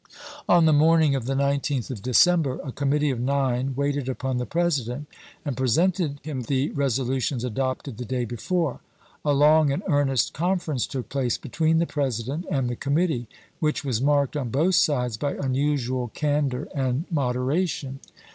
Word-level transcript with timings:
1862. 0.47 0.53
On 0.57 0.65
the 0.65 0.85
morning 0.85 1.15
of 1.15 1.25
the 1.27 1.35
19th 1.35 1.91
of 1.91 2.01
December, 2.01 2.59
a 2.63 2.71
com 2.71 2.89
mittee 2.89 3.13
of 3.13 3.19
nine 3.19 3.75
waited 3.75 4.09
upon 4.09 4.37
the 4.39 4.47
President 4.47 5.07
and 5.45 5.55
pre 5.55 5.67
sented 5.67 6.17
him 6.25 6.41
the 6.41 6.71
resolutions 6.71 7.43
adopted 7.43 7.97
the 7.99 8.03
day 8.05 8.25
before. 8.25 8.79
A 9.23 9.31
long 9.31 9.71
and 9.71 9.83
earnest 9.87 10.33
conference 10.33 10.87
took 10.87 11.07
place 11.09 11.37
between 11.37 11.77
the 11.77 11.85
President 11.85 12.47
and 12.49 12.67
the 12.67 12.75
Committee 12.75 13.27
which 13.59 13.85
was 13.85 14.01
marked 14.01 14.35
on 14.35 14.49
both 14.49 14.73
sides 14.73 15.17
by 15.17 15.33
unusual 15.33 16.07
candor 16.15 16.67
and 16.73 17.05
mod 17.11 17.35
eration. 17.35 17.99